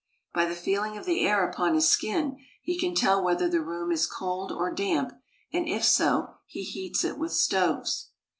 By 0.33 0.45
the 0.47 0.55
feeling 0.55 0.97
of 0.97 1.05
the 1.05 1.21
air 1.27 1.47
upon 1.47 1.75
his 1.75 1.87
skin, 1.87 2.37
he 2.63 2.75
can 2.75 2.95
tell 2.95 3.23
whether 3.23 3.47
the 3.47 3.61
room 3.61 3.91
is 3.91 4.07
cold 4.07 4.51
or 4.51 4.73
damp, 4.73 5.11
and 5.53 5.67
if 5.67 5.83
so, 5.85 6.37
he 6.47 6.63
heats 6.63 7.03
it 7.03 7.19
with 7.19 7.33
stoves. 7.33 8.09